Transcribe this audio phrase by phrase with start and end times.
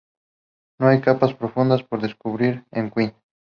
[0.79, 3.13] No hay capas profundas por descubrir en "Queen".